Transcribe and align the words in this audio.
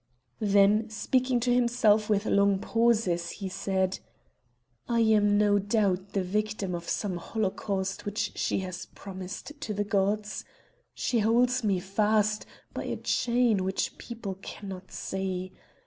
Then 0.39 0.89
speaking 0.89 1.39
to 1.41 1.53
himself 1.53 2.09
with 2.09 2.25
long 2.25 2.57
pauses 2.57 3.29
he 3.29 3.47
said: 3.49 3.99
"I 4.89 5.01
am 5.01 5.37
no 5.37 5.59
doubt 5.59 6.13
the 6.13 6.23
victim 6.23 6.73
of 6.73 6.89
some 6.89 7.17
holocaust 7.17 8.03
which 8.03 8.31
she 8.35 8.61
has 8.61 8.87
promised 8.95 9.51
to 9.61 9.75
the 9.75 9.83
gods?—She 9.85 11.19
holds 11.19 11.63
me 11.63 11.79
fast 11.79 12.47
by 12.73 12.85
a 12.85 12.97
chain 12.97 13.63
which 13.63 13.99
people 13.99 14.39
cannot 14.41 14.91
see. 14.91 15.51